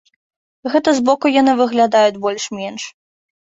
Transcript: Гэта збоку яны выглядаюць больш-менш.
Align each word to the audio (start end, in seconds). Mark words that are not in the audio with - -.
Гэта 0.75 0.89
збоку 0.99 1.31
яны 1.41 1.53
выглядаюць 1.61 2.19
больш-менш. 2.25 2.89